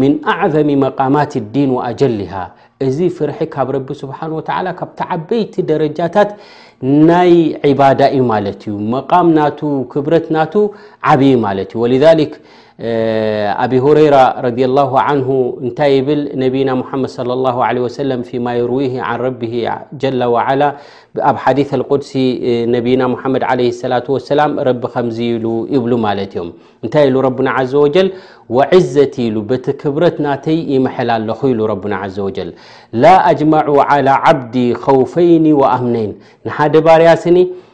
ن 0.10 0.14
عም 0.38 0.66
መቃማት 0.84 1.32
الዲን 1.44 1.70
وጀሊ 1.78 2.20
እዚ 2.86 2.98
ፍር 3.18 3.30
ካ 3.54 3.64
ካ 5.00 5.04
በይቲ 5.30 5.54
ደረጃታት 5.72 6.30
ናይ 7.08 7.30
عባዳ 7.68 8.00
ዩ 8.16 8.20
ማለት 8.32 8.62
እዩ 8.70 8.74
መቃም 8.94 9.28
ናቱ 9.38 9.60
ክብረት 9.92 10.25
ናቱ 10.36 10.54
ዓብይ 11.12 11.34
ማለት 11.46 11.70
ዩ 11.75 11.82
لذ 11.94 12.06
أبيهريرة 12.84 14.42
رضي 14.42 14.66
الله 14.66 15.00
عنه 15.00 15.58
نت 15.62 15.80
يبل 15.80 16.30
نبينا 16.36 16.74
محمد 16.74 17.10
صلى 17.10 17.34
الله 17.34 17.66
عليه 17.66 17.82
وسلم 17.82 18.22
فيما 18.22 18.56
يرويه 18.56 19.02
عن 19.02 19.20
ربه 19.20 19.72
جل 20.00 20.24
وعلى 20.24 20.75
اب 21.18 21.38
حديث 21.38 21.74
القدس 21.74 22.18
نبينا 22.75 23.08
محمد 23.08 23.44
عليه 23.44 23.70
الصلاة 23.70 24.04
والسلام 24.10 24.60
رب 24.60 24.84
مز 24.98 25.20
بل 25.20 25.94
م 26.04 26.06
يم 26.36 26.52
ن 26.84 26.88
ل 27.13 27.16
ربنا 27.28 27.52
عز 27.58 27.75
وجل 27.84 28.08
وعزت 28.56 29.16
ل 29.36 29.36
بت 29.50 29.66
كبرت 29.82 30.16
ناتي 30.28 30.58
يمحل 30.75 31.10
ل 31.28 31.30
ل 31.58 31.60
ربنا 31.74 31.96
عز 32.04 32.20
وجل 32.25 32.50
لا 33.04 33.16
أجمع 33.32 33.63
على 33.92 34.12
عبدي 34.25 34.68
خوفين 34.86 35.46
وأمنين 35.60 36.10
نحد 36.48 36.74
بري 36.88 37.16
سن 37.24 37.38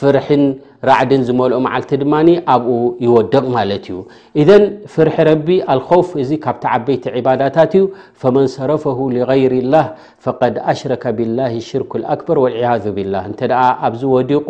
ፍርሕን 0.00 0.42
ራዕድን 0.88 1.22
ዝመልኦ 1.28 1.58
መዓልቲ 1.66 1.92
ድማ 2.00 2.14
ኣብኡ 2.54 2.70
ይወደቕ 3.04 3.44
ማለት 3.54 3.84
እዩ 3.90 3.96
እذን 4.40 4.64
ፍርሒ 4.94 5.16
ረቢ 5.28 5.48
አلፍ 5.74 6.08
እዚ 6.22 6.30
ካብቲ 6.44 6.62
ዓበይቲ 6.72 7.04
عባዳታት 7.16 7.72
እዩ 7.78 7.84
فመን 8.20 8.46
ሰረፈه 8.56 8.98
لغይር 9.16 9.52
الላه 9.62 9.86
فقድ 10.24 10.54
አሽረከ 10.72 11.04
ብላه 11.18 11.52
الሽርክ 11.62 11.90
اኣክበር 11.98 12.36
واعያذ 12.44 12.84
ብላ 12.96 13.14
እተ 13.32 13.40
ኣብዚ 13.86 14.02
ወዲቁ 14.16 14.48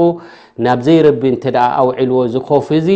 ናብዘይረቢ 0.65 1.23
እተ 1.37 1.45
ኣውዒልዎ 1.81 2.19
ዝኮፍ 2.35 2.67
እዚ 2.79 2.89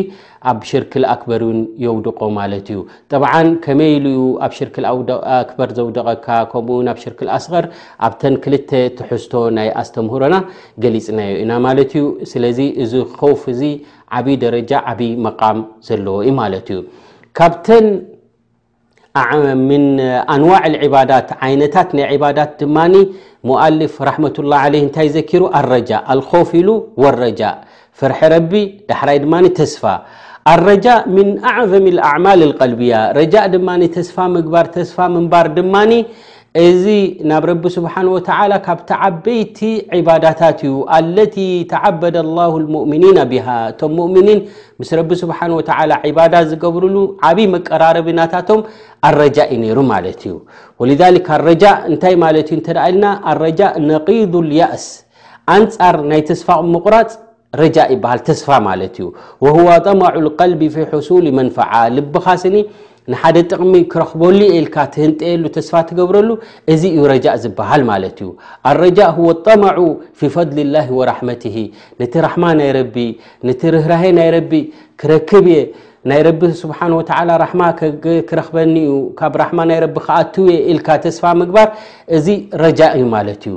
ኣብ 0.50 0.58
ሽርክኣክበር 0.68 1.42
ን 1.56 1.58
የውድቆ 1.84 2.20
ማለት 2.38 2.66
እዩ 2.72 2.78
ብዓ 3.22 3.32
ከመይ 3.64 3.90
ኢሉ 3.96 4.06
ኣብ 4.44 4.52
ሽርክኣክበር 4.58 5.70
ዘውደቀካ 5.78 6.28
ከምኡ 6.52 6.78
ኣብ 6.92 6.98
ሽርክ 7.02 7.18
ኣስቀር 7.36 7.64
ኣብተን 8.06 8.34
ክልተ 8.44 8.70
ትሕዝቶ 8.98 9.32
ናይ 9.56 9.68
ኣስተምሁሮና 9.80 10.36
ገሊፅናዮ 10.84 11.34
ኢና 11.42 11.52
ማት 11.64 11.80
እዩ 11.96 12.06
ስለዚ 12.32 12.60
እዚ 12.84 12.94
ከውፍ 13.20 13.42
እዚ 13.54 13.62
ዓብይ 14.20 14.36
ደረጃ 14.44 14.72
ዓብይ 14.92 15.12
መቃም 15.26 15.60
ዘለዎ 15.88 16.16
ዩ 16.28 16.32
ማለት 16.40 16.70
እዩ 16.76 16.80
ካብተን 17.40 17.88
ኣንዋዕ 20.32 20.64
ባዳት 20.94 21.28
ዓይነታት 21.46 21.88
ናይ 21.98 22.16
ባዳት 22.24 22.50
ድማ 22.62 22.76
ሙልፍ 23.50 23.94
ራሕመላ 24.08 24.54
ለ 24.72 24.76
እንታይ 24.86 25.08
ዘኪሩ 25.16 25.42
ኣረጃ 25.60 25.90
ኣልኮፍ 26.14 26.50
ኢሉ 26.60 26.68
ወረጃ 27.02 27.42
ፍርሒ 28.00 28.18
ረቢ 28.32 28.52
ዳሕራይ 28.90 29.18
ድማ 29.24 29.34
ተስፋ 29.60 29.82
لረጃእ 30.58 31.00
ምን 31.14 31.28
ኣعظም 31.50 31.84
اኣعማል 32.08 32.40
لቀልብያ 32.50 32.92
ረጃ 33.18 33.34
ድማ 33.54 33.68
ተስፋ 33.96 34.16
ምግባር 34.36 34.66
ተስፋ 34.76 34.96
ምንባር 35.14 35.46
ድማኒ 35.56 35.92
እዚ 36.66 36.84
ናብ 37.30 37.44
ረቢ 37.50 37.64
ስብሓን 37.76 38.06
وተ 38.14 38.28
ካብ 38.66 38.78
ተዓበይቲ 38.90 39.58
ዕባዳታት 39.98 40.60
እዩ 40.68 40.72
አለቲ 40.96 41.36
ተዓበደ 41.72 42.16
لله 42.28 42.52
لሙؤምኒና 42.64 43.18
ብሃ 43.32 43.46
እቶም 43.72 43.94
ؤምኒን 44.04 44.40
ምስ 44.80 44.90
ረ 44.98 45.00
ስብሓ 45.22 45.38
ባዳ 46.16 46.34
ዝገብሩሉ 46.50 46.96
ዓብይ 47.28 47.46
መቀራረብናታቶም 47.54 48.60
ኣረጃ 49.08 49.36
ዩ 49.54 49.58
ነይሩ 49.62 49.78
ማለት 49.94 50.20
ዩ 50.30 50.34
ረጃ 51.48 51.64
እንታይ 51.90 52.16
ማለት 52.24 52.50
ልና 52.94 53.04
ረጃ 53.44 53.60
ነق 53.90 54.08
ያእስ 54.60 54.86
ንፃር 55.60 55.96
ናይ 56.10 56.20
ተስፋ 56.30 56.48
ምቁራፅ 56.74 57.10
ረጃእ 57.58 57.90
ይበሃል 57.94 58.20
ተስፋ 58.28 58.48
ማለት 58.66 58.94
እዩ 58.98 59.06
ወሁዋ 59.44 59.70
طማዑ 59.86 60.14
ልቀልቢ 60.26 60.62
ፊ 60.74 60.84
ሕሱል 60.90 61.26
መንፍዓ 61.38 61.70
ልብኻ 61.96 62.26
ስኒ 62.42 62.56
ንሓደ 63.12 63.36
ጥቕሚ 63.50 63.74
ክረክበሉ 63.92 64.40
ኢልካ 64.58 64.76
ትህንጠየሉ 64.94 65.44
ተስፋ 65.56 65.72
ትገብረሉ 65.88 66.30
እዚ 66.72 66.82
እዩ 66.94 67.00
ረጃእ 67.12 67.38
ዝበሃል 67.42 67.82
ማለት 67.90 68.18
እዩ 68.22 68.28
ኣረጃእ 68.70 69.16
ወ 69.26 69.30
ጠማዑ 69.46 69.78
ፊ 70.20 70.30
ፈضሊ 70.34 70.58
ላህ 70.74 70.86
ወራሕመት 70.98 71.42
ነቲ 72.02 72.12
ራሕማ 72.26 72.44
ናይ 72.60 72.70
ረቢ 72.78 72.96
ነቲ 73.50 73.60
ርህራሀ 73.76 74.02
ናይ 74.20 74.30
ረቢ 74.36 74.52
ክረክብ 75.02 75.48
እየ 75.54 75.62
ናይ 76.10 76.20
ረቢ 76.28 76.40
ስብሓ 76.62 76.78
ተ 77.10 77.20
ራማ 77.44 77.62
ክረክበኒ 78.30 78.74
እዩ 78.86 78.94
ካብ 79.18 79.34
ራሕማ 79.44 79.58
ናይ 79.72 79.78
ረቢ 79.86 79.96
ከኣእትውየ 80.06 80.56
ኢልካ 80.72 80.88
ተስፋ 81.06 81.24
ምግባር 81.42 81.68
እዚ 82.18 82.26
ረጃእ 82.64 82.92
እዩ 82.98 83.04
ማለት 83.16 83.42
እዩ 83.50 83.54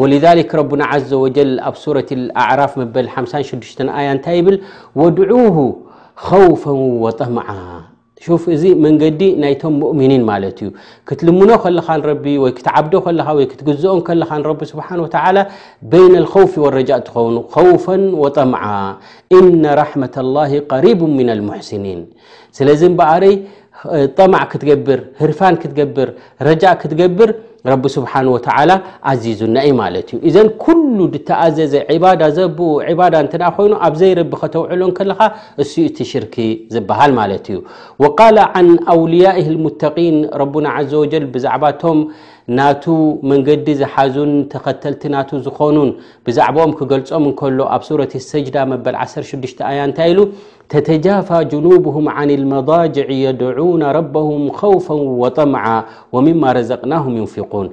ወلذ 0.00 0.24
ረና 0.58 0.82
ዘ 1.08 1.18
ወጀ 1.22 1.36
ኣብ 1.68 1.74
ሱረት 1.84 2.10
ኣዕራፍ 2.42 2.72
መበል 2.80 3.06
56 3.14 3.82
ኣ 3.94 4.04
እንታይ 4.12 4.38
ብል 4.46 4.56
ወድዑ 5.00 5.30
ኸውፍ 6.26 6.62
ወጠምዓ 7.04 7.48
እዚ 8.54 8.64
መንገዲ 8.84 9.20
ናይቶም 9.42 9.74
ሙؤምኒን 9.82 10.22
ማለት 10.30 10.58
እዩ 10.64 10.68
ክትልሙኖ 11.08 11.50
ከለኻረ 11.62 12.08
ወይ 12.42 12.52
ክትዓብዶ 12.58 12.94
ከለኻ 13.06 13.28
ወይ 13.38 13.46
ክትግዝኦን 13.52 14.00
ከለኻረ 14.08 14.48
ስብሓ 14.72 14.88
በይን 15.92 16.14
لከውፍ 16.24 16.52
ولረጃእ 16.64 17.00
ትኸውኑ 17.08 17.36
ውፍ 17.72 17.86
ወጠምዓ 18.24 18.64
እነ 19.38 19.64
ራሕመة 19.82 20.14
الላه 20.24 20.50
قሪቡ 20.72 21.00
ምን 21.18 21.28
لሙሕስኒን 21.38 22.00
ስለዚ 22.58 22.82
በኣረይ 23.00 23.34
ጠማዕ 24.18 24.42
ክትገብር 24.52 25.00
ህርፋን 25.20 25.54
ክትገብር 25.62 26.08
ረጃእ 26.48 26.76
ክትገብር 26.82 27.30
ረቢ 27.70 27.84
ስብሓን 27.94 28.28
ወተዓላ 28.34 28.70
ኣዚዙና 29.10 29.56
ኢ 29.66 29.68
ማለት 29.80 30.06
እዩ 30.14 30.18
እዘን 30.28 30.48
ኩሉ 30.62 30.96
ድተኣዘዘ 31.14 31.74
ዒባዳ 31.96 32.22
ዘብኡ 32.38 32.58
ዕባዳ 32.92 33.14
እንተ 33.24 33.34
ደኣ 33.42 33.50
ኮይኑ 33.56 33.74
ኣብ 33.86 33.94
ዘይረቢ 34.00 34.32
ከተውዕሎ 34.40 34.82
ከለካ 34.98 35.20
እሱ 35.62 35.72
እቲ 35.88 35.98
ሽርክ 36.10 36.34
ዝበሃል 36.76 37.12
ማለት 37.20 37.44
እዩ 37.52 37.58
ወቃል 38.04 38.38
ዓን 38.46 38.70
ኣውልያእ 38.94 39.40
ልሙተቂን 39.54 40.16
ረቡና 40.42 40.66
ዘ 40.92 40.94
ወጀል 41.02 41.26
ብዛዕባቶም 41.34 42.00
ናቱ 42.58 42.84
መንገዲ 43.30 43.66
ዝሓዙን 43.80 44.32
ተኸተልቲ 44.52 45.02
ናቱ 45.14 45.30
ዝኾኑን 45.46 45.90
ብዛዕባኦም 46.26 46.72
ክገልፆም 46.78 47.24
እከሎ 47.30 47.58
ኣብ 47.76 47.82
ሱረት 47.88 48.12
ሰጅዳ 48.30 48.56
መበል 48.72 48.96
16ዱሽተ 49.04 49.60
ኣያ 49.70 49.78
እንታይ 49.90 50.08
ኢሉ 50.14 50.20
ተተጃፋ 50.74 51.28
جኑوبهም 51.52 52.04
عن 52.16 52.28
المضجع 52.38 53.06
የድعوና 53.24 53.82
ረبهም 53.98 54.42
خوفا 54.60 54.96
وطምዓ 55.22 55.64
ومማ 56.14 56.42
ረዘቅናهም 56.56 57.12
يንፍقوን 57.20 57.66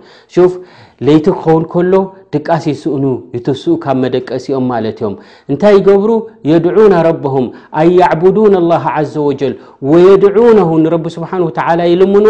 ለይቲ 1.08 1.26
ክኸውን 1.36 1.64
ከሎ 1.74 1.94
ድቃሲ 2.34 2.64
ይስእኑ 2.74 3.04
ይትስኡ 3.36 3.74
ካብ 3.84 3.98
መደቀሲኦም 4.04 4.66
ማለት 4.72 4.98
ዮም 5.04 5.14
እንታይ 5.52 5.74
ይገብሩ 5.78 6.12
የድዑና 6.50 6.94
ረبهም 7.10 7.46
ኣ 7.80 7.82
ያبዱون 8.02 8.54
الله 8.62 8.84
عዘ 8.96 9.14
وجል 9.28 9.54
وየድعነ 9.90 10.58
ንረ 10.84 10.94
ስሓه 11.16 11.34
ይልሙኖ 11.92 12.28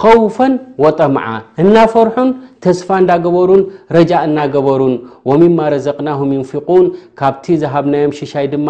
خوፍا 0.00 0.48
وطምዓ 0.82 1.26
እናፈርሑን 1.62 2.28
ተስፋ 2.64 2.88
እንዳገበሩን 3.02 3.62
ረጃእ 3.96 4.22
እናገበሩን 4.28 4.94
ወሚ 5.30 5.42
ማረዘቅናም 5.58 6.32
ዩንፊን 6.36 6.84
ካብቲ 7.20 7.46
ዝሃብናዮም 7.62 8.12
ሽሻይ 8.20 8.46
ድማ 8.54 8.68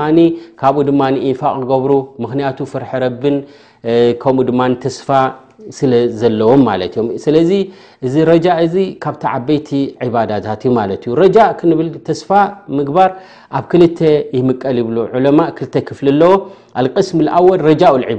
ካብኡ 0.62 0.82
ድማ 0.90 1.00
ንፋቅ 1.14 1.54
ገብሩ 1.70 1.92
ምክንያቱ 2.24 2.58
ፍርሒ 2.72 2.90
ረብን 3.04 3.36
ከምኡ 4.22 4.44
ድማ 4.50 4.60
ተስፋ 4.84 5.08
ስለዘለዎም 5.78 6.60
ማለት 6.68 6.92
እ 7.00 7.02
ስለዚ 7.24 7.50
እዚ 8.06 8.14
ረጃ 8.30 8.46
እዚ 8.66 8.74
ካብቲ 9.04 9.22
ዓበይቲ 9.32 9.70
ባዳታትዩማ 10.14 10.78
ረጃ 11.22 11.36
ክብል 11.60 11.88
ተስፋ 12.08 12.30
ምግባር 12.78 13.10
ኣብ 13.58 13.64
ክልተ 13.72 13.98
ይምቀል 14.38 14.76
ይብ 14.82 14.88
ማ 15.40 15.42
ክ 15.58 15.60
ክፍሊ 15.90 16.08
ኣዎ 16.22 16.96
ስም 17.10 17.18
ኣወል 17.40 17.60
ረጃ 17.70 17.82
ይ 18.12 18.16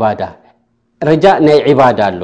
ባዳ 1.82 2.02
ኣሎ 2.12 2.22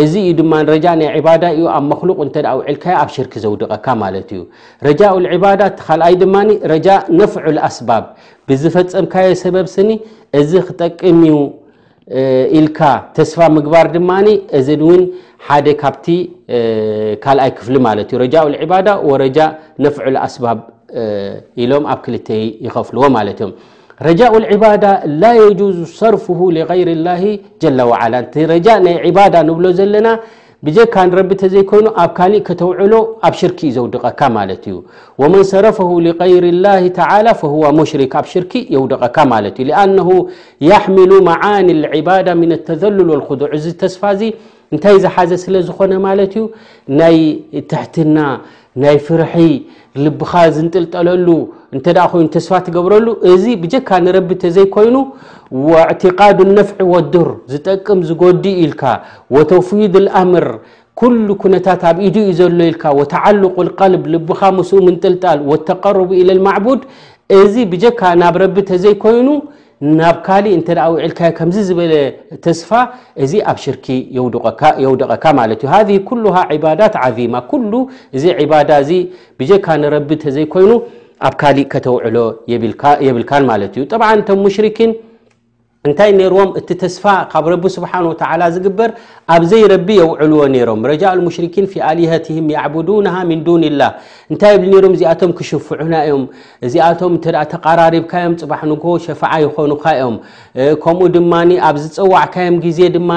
እዚ 0.00 0.12
እዩ 0.24 0.28
ድማ 0.38 0.52
ረጃ 0.72 0.86
ናይ 0.98 1.20
ባዳ 1.24 1.42
እዩ 1.54 1.62
ኣብ 1.76 1.84
መክሉቅ 1.90 2.16
እተ 2.26 2.36
ውዕልካ 2.58 2.84
ኣብ 3.00 3.08
ሽርክ 3.14 3.32
ዘውድቀካ 3.42 3.86
ማለት 4.02 4.28
እዩ 4.34 4.40
ረጃኡልዕባዳ 4.86 5.62
ካልኣይ 5.80 6.14
ድማ 6.22 6.34
ረጃ 6.72 6.88
ነፍዑልኣስባብ 7.18 8.04
ብዝፈፀምካዮ 8.48 9.28
ሰበብስኒ 9.42 9.90
እዚ 10.40 10.52
ክጠቅምዩ 10.68 11.34
ኢልካ 12.58 12.80
ተስፋ 13.16 13.38
ምግባር 13.56 13.86
ድማኒ 13.96 14.28
እዚ 14.60 14.68
እውን 14.84 15.02
ሓደ 15.48 15.66
ካብቲ 15.82 16.06
ካልኣይ 17.24 17.50
ክፍሊ 17.58 17.76
ማለት 17.88 18.08
እዩ 18.12 18.18
ረጃኡልዕባዳ 18.24 18.88
ወረጃ 19.10 19.38
ነፍዑልኣስባብ 19.86 20.58
ኢሎም 21.64 21.84
ኣብ 21.92 22.00
ክልተ 22.06 22.28
ይኸፍልዎ 22.66 23.04
ማለት 23.18 23.38
እዮም 23.42 23.52
ረጃء 24.08 24.32
الዕባዳ 24.42 24.84
ላ 25.22 25.24
የجዙ 25.42 25.78
ሰርፍሁ 26.00 26.38
لغይር 26.56 26.88
اላه 26.96 27.22
ጀ 27.62 27.64
ዓላ 28.02 28.14
እቲ 28.24 28.34
ረጃ 28.52 28.66
ናይ 28.86 28.94
ዕባዳ 29.08 29.34
ንብሎ 29.48 29.64
ዘለና 29.78 30.08
ብጀካ 30.66 30.94
ንረቢ 31.08 31.30
ተዘይኮይኑ 31.42 31.86
ኣብ 32.02 32.10
ካሊእ 32.16 32.42
ከተውዕሎ 32.48 32.92
ኣብ 33.26 33.34
ሽርክ 33.40 33.60
ዘውድቐካ 33.76 34.20
ማለት 34.38 34.62
እዩ 34.70 34.76
وመን 35.20 35.42
ሰረፈ 35.52 35.78
لغይር 36.06 36.44
اላه 36.54 36.82
ተላى 36.98 37.32
فه 37.40 37.54
ሙሽርክ 37.78 38.12
ኣብ 38.20 38.26
ሽርክ 38.32 38.52
የውድቐካ 38.74 39.16
ማለት 39.34 39.56
እዩ 39.60 39.64
لኣنሁ 39.70 40.08
የሕሚሉ 40.68 41.10
መዓኒ 41.30 41.66
ዕባዳ 41.98 42.26
ምን 42.40 42.48
لተذልል 42.54 43.10
ልضዕ 43.20 43.30
እዚ 43.56 43.64
ተስፋ 43.82 44.02
ዚ 44.20 44.22
እንታይ 44.74 44.96
ዝሓዘ 45.04 45.30
ስለ 45.44 45.54
ዝኾነ 45.68 45.92
ማለት 46.08 46.32
እዩ 46.38 46.44
ናይ 47.00 47.18
ትሕትና 47.70 48.18
ናይ 48.82 48.96
ፍርሒ 49.06 49.34
ልብኻ 50.04 50.32
ዝንጥልጠለሉ 50.56 51.26
እተ 51.76 51.86
ይኑ 52.14 52.24
ተስፋ 52.34 52.50
ትገብረሉ 52.64 53.06
እዚ 53.32 53.44
ብጀካ 53.60 53.88
ንረቢ 54.04 54.28
ተዘይኮይኑ 54.42 54.96
ትቃድ 56.02 56.38
ነፍዒ 56.56 56.80
ወዱር 56.94 57.28
ዝጠቅም 57.52 57.98
ዝጎዲ 58.08 58.44
ኢልካ 58.64 58.82
ተውፊድ 59.52 59.94
ኣምር 60.20 60.46
ሉ 61.26 61.28
ኩነታት 61.42 61.82
ኣብ 61.90 61.96
ኢድ 62.06 62.16
ዩ 62.28 62.30
ዘሎ 62.40 62.58
ኢልካ 62.72 62.84
ተዓልق 63.12 63.56
ል 63.92 63.94
ልቡካ 64.14 64.40
ስኡ 64.70 64.80
ምንጥልጣል 64.88 65.38
ተር 65.68 65.98
ኢለ 66.20 66.30
ቡድ 66.66 66.80
እዚ 67.40 67.54
ብካ 67.72 68.00
ናብ 68.22 68.34
ረቢ 68.44 68.56
ተዘይኮይኑ 68.70 69.28
ናብ 69.98 70.16
ካ 70.26 70.28
እ 70.54 70.56
ልካ 71.10 71.20
ከም 71.38 71.50
ዝበለ 71.68 71.92
ተስፋ 72.44 72.70
እዚ 73.24 73.32
ኣብ 73.50 73.56
ሽርክ 73.62 73.86
የውደቀካ 74.82 74.82
ዩ 74.86 74.90
ዳት 75.00 75.62
እዚ 79.42 79.50
ካ 79.66 79.68
ዘይኮይኑ 80.38 80.70
ኣብ 81.28 81.34
ካሊእ 81.40 81.68
ከተውዕሎ 81.72 82.16
የብልካን 83.06 83.42
ማለት 83.50 83.72
እዩ 83.76 83.82
ጠብዓ 83.92 84.08
ቶም 84.28 84.40
ሙሽሪኪን 84.46 84.90
እንታይ 85.90 86.10
ነይርዎም 86.18 86.50
እቲ 86.58 86.68
ተስፋ 86.80 87.04
ካብ 87.30 87.44
ረቢ 87.52 87.64
ስብሓን 87.76 88.04
ወተዓላ 88.08 88.42
ዝግበር 88.56 88.90
ኣብዘይረቢ 89.34 89.88
የውዕልዎ 90.00 90.42
ነይሮም 90.52 90.82
ረጃልሙሽርኪን 90.90 91.66
ፊ 91.72 91.82
ኣልሀትህም 91.88 92.46
ያዕቡዱናሃ 92.56 93.14
ምን 93.30 93.40
ዱንላህ 93.46 93.90
እንታይ 94.32 94.52
የብ 94.56 94.64
ነሮም 94.72 94.92
እዚኣቶም 94.96 95.30
ክሽፍዑና 95.38 95.94
ዮም 96.10 96.22
እዚኣቶም 96.66 97.14
እተ 97.18 97.26
ተቃራሪብካዮም 97.54 98.36
ፅባሕ 98.42 98.60
ንጎ 98.72 98.84
ሸፍዓ 99.06 99.32
ይኮኑካ 99.46 99.84
ዮም 100.02 100.14
ከምኡ 100.84 101.08
ድማ 101.16 101.32
ኣብ 101.70 101.76
ዝፀዋዕካዮም 101.86 102.56
ግዜ 102.66 102.78
ድማ 102.98 103.10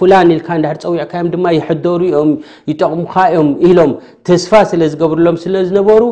ፍላን 0.00 0.34
ኢልካ 0.36 0.48
ንዳሕር 0.60 0.78
ዝፀውዕካዮም 0.82 1.32
ድማ 1.36 1.46
ይሕደሩ 1.58 2.00
ዮም 2.16 2.30
ይጠቕሙካ 2.72 3.16
ዮም 3.36 3.50
ኢሎም 3.70 3.94
ተስፋ 4.30 4.52
ስለ 4.72 4.82
ዝገብርሎም 4.92 5.38
ስለ 5.46 5.54
ዝነበሩ 5.70 6.02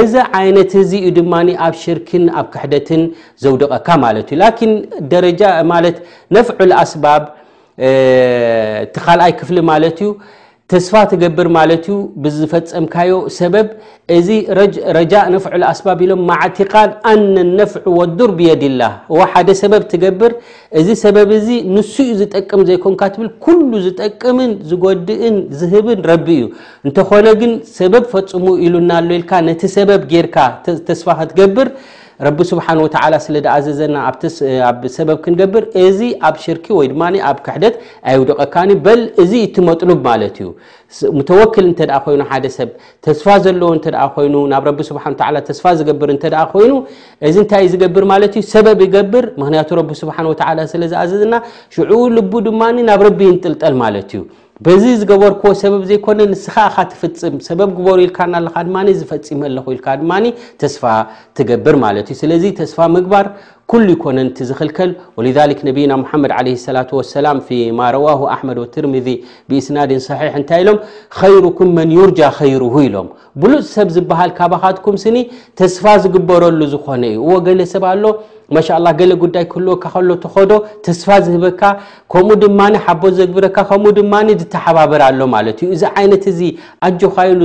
እዚ 0.00 0.12
ዓይነት 0.40 0.72
እዚ 0.84 0.90
እዩ 1.06 1.12
ድማ 1.20 1.34
ኣብ 1.68 1.74
ሽርክን 1.84 2.24
ኣብ 2.38 2.46
ክሕደትን 2.56 3.04
ዘውድቐካ 3.44 3.88
ማለት 4.06 4.26
እዩላን 4.36 4.72
ደረጃ 5.14 5.42
ማለት 5.72 5.96
ነፍዑኣስባብ 6.36 7.22
ቲ 8.94 8.98
ካልኣይ 9.06 9.32
ክፍሊ 9.40 9.58
ማለት 9.72 9.98
እዩ 10.02 10.10
ተስፋ 10.72 10.92
ትገብር 11.10 11.46
ማለት 11.56 11.84
እዩ 11.90 11.94
ብዝፈፀምካዮ 12.24 13.12
ሰበብ 13.36 13.68
እዚ 14.16 14.28
ረጃእ 14.98 15.26
ነፍዑኣስባብ 15.34 15.98
ኢሎም 16.04 16.20
ማዕቲቃን 16.30 16.90
ኣነን 17.12 17.48
ነፍዑ 17.60 17.82
ወዱር 17.98 18.30
ብየዲላ 18.38 18.82
ዎ 19.16 19.24
ሓደ 19.32 19.48
ሰበብ 19.62 19.82
ትገብር 19.92 20.32
እዚ 20.80 20.88
ሰበብ 21.04 21.30
እዚ 21.38 21.48
ንሱዩ 21.76 22.10
ዝጠቅም 22.20 22.62
ዘይኮንካ 22.68 23.02
ትብል 23.14 23.28
ኩሉ 23.46 23.72
ዝጠቅምን 23.86 24.52
ዝጎድእን 24.72 25.38
ዝህብን 25.62 26.00
ረቢ 26.10 26.26
እዩ 26.40 26.44
እንተኾነ 26.88 27.26
ግን 27.40 27.54
ሰበብ 27.78 28.06
ፈፅሙ 28.14 28.46
ኢሉ 28.66 28.74
ናሎ 28.90 29.10
ኢልካ 29.20 29.32
ነቲ 29.48 29.62
ሰበብ 29.78 30.04
ጌርካ 30.12 30.38
ተስፋ 30.90 31.06
ክትገብር 31.20 31.70
ረቢ 32.26 32.38
ስብሓን 32.48 32.78
ወተላ 32.84 33.12
ስለ 33.24 33.34
ዝኣዘዘና 33.44 33.96
ኣብ 34.70 34.82
ሰበብ 34.96 35.18
ክንገብር 35.24 35.64
እዚ 35.84 36.00
ኣብ 36.28 36.34
ሽርኪ 36.42 36.66
ወይ 36.78 36.88
ድማ 36.92 37.02
ኣብ 37.30 37.38
ክሕደት 37.46 37.74
ኣይዉደቐካኒ 38.10 38.70
በል 38.86 39.02
እዚ 39.22 39.32
እትመጥሉብ 39.46 40.00
ማለት 40.08 40.36
እዩ 40.42 40.48
ሙተወክል 41.18 41.64
እንተኣ 41.70 41.92
ኮይኑ 42.06 42.20
ሓደ 42.32 42.44
ሰብ 42.58 42.70
ተስፋ 43.06 43.26
ዘለዎ 43.44 43.70
እንተኣ 43.76 44.02
ኮይኑ 44.16 44.34
ናብ 44.52 44.66
ረቢ 44.70 44.80
ስብሓ 44.90 45.04
ተስፋ 45.50 45.64
ዝገብር 45.80 46.10
እንተ 46.16 46.24
ኮይኑ 46.52 46.74
እዚ 47.30 47.36
እንታይእ 47.44 47.70
ዝገብር 47.74 48.06
ማለት 48.12 48.34
እዩ 48.38 48.44
ሰበብ 48.54 48.80
ይገብር 48.86 49.26
ምክንያቱ 49.42 49.68
ረቢ 49.80 49.90
ስብሓን 50.02 50.28
ወ 50.32 50.36
ስለ 50.74 50.82
ዝኣዘዘና 50.92 51.34
ሽዑ 51.76 51.92
ልቡ 52.18 52.32
ድማ 52.48 52.62
ናብ 52.90 53.02
ረቢ 53.08 53.20
ይንጥልጠል 53.32 53.76
ማለት 53.84 54.10
እዩ 54.18 54.22
በዚ 54.66 54.82
ዝገበርክዎ 55.00 55.50
ሰበብ 55.60 55.82
ዘይኮነ 55.90 56.20
ንስ 56.30 56.42
ከዓ 56.54 56.64
ካ 56.74 56.80
ትፍፅም 56.92 57.36
ሰበብ 57.46 57.70
ግበሩ 57.76 57.98
ኢልካ 58.06 58.18
ናለካ 58.32 58.56
ድማ 58.66 58.76
ዝፈፂመኣለኹ 59.00 59.64
ኢልካ 59.74 59.86
ድማኒ 60.00 60.24
ተስፋ 60.62 60.82
ትገብር 61.36 61.76
ማለት 61.84 62.08
እዩ 62.12 62.16
ስለዚ 62.22 62.44
ተስፋ 62.60 62.76
ምግባር 62.96 63.26
ኩሉ 63.70 63.86
ይኮነቲ 63.94 64.36
ዝኽልከል 64.48 64.90
ወ 65.18 65.24
ነብና 65.66 65.92
ሓመድ 66.12 66.32
ለ 66.46 66.72
ላ 66.76 66.80
ሰላም 67.16 67.38
ፊማ 67.48 67.80
ረዋ 67.96 68.06
ኣሕመድ 68.34 68.58
ወትርሚዚ 68.62 69.08
ብእስናድን 69.50 70.00
ሒሕ 70.06 70.20
እንታይ 70.40 70.60
ኢሎም 70.64 70.78
ከይሩኩም 71.18 71.70
መን 71.76 71.92
ዩርጃ 71.98 72.20
ኸይሩሁ 72.38 72.74
ኢሎም 72.88 73.08
ብሉፅ 73.42 73.62
ሰብ 73.76 73.88
ዝበሃል 73.98 74.32
ካባካትኩም 74.40 74.96
ስኒ 75.04 75.16
ተስፋ 75.60 75.84
ዝግበረሉ 76.04 76.60
ዝኮነ 76.74 77.02
እዩ 77.12 77.20
ዎ 77.30 77.36
ገለ 77.48 77.60
ሰብ 77.74 77.84
ኣሎ 77.92 78.04
ማሻላ 78.56 78.86
ገለ 79.00 79.12
ጉዳይ 79.22 79.44
ክህልወካ 79.50 79.84
ከሎ 79.92 80.08
ትኮዶ 80.22 80.52
ተስፋ 80.86 81.06
ዝህበካ 81.26 81.62
ከምኡ 82.12 82.32
ድማ 82.42 82.60
ሓቦ 82.84 83.02
ዘግብረካ 83.18 83.56
ከምኡ 83.68 83.90
ድማ 83.98 84.14
ዝተሓባብርኣሎ 84.40 85.20
ማለት 85.34 85.58
ዩ 85.64 85.68
እዚ 85.76 85.82
ዓይነት 86.00 86.24
እዚ 86.32 86.40
ኣጆኻይሉ 86.88 87.40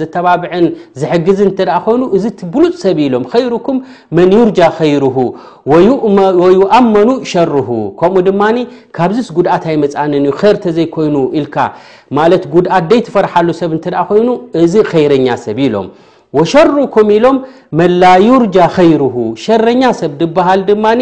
ዘተባብዐን 0.00 0.66
ዝሕግዝ 1.02 1.38
እተደኣ 1.50 1.76
ኮይኑ 1.84 2.02
እዚቲ 2.18 2.40
ብሉፅ 2.56 2.74
ሰብ 2.84 2.98
ኢሎም 3.06 3.26
ይሩኩም 3.44 3.78
መን 4.18 4.32
ዩርጃ 4.38 4.58
ኸይሩሁ 4.78 5.16
ወዩኣመኑ 5.70 7.08
ሸርሁ 7.30 7.68
ከምኡ 8.00 8.22
ድማኒ 8.28 8.56
ካብዚስ 8.96 9.28
ጉድኣትይ 9.36 9.76
መፃኣንን 9.82 10.24
እዩ 10.28 10.32
ኸርተ 10.40 10.64
ዘይኮይኑ 10.78 11.16
ኢልካ 11.38 11.56
ማለት 12.18 12.42
ጉድኣት 12.54 12.84
ደይ 12.90 13.00
ትፈርሓሉ 13.06 13.48
ሰብ 13.60 13.70
እንተደኣ 13.76 14.00
ኮይኑ 14.10 14.28
እዚ 14.62 14.74
ኸይረኛ 14.90 15.28
ሰብ 15.44 15.58
ኢሎም 15.66 15.88
ወሸሩኩም 16.38 17.08
ኢሎም 17.16 17.36
መላ 17.78 18.02
ዩርጃ 18.28 18.56
ኸይሩሁ 18.76 19.16
ሸረኛ 19.44 19.82
ሰብ 20.00 20.12
ድበሃል 20.20 20.60
ድማኒ 20.70 21.00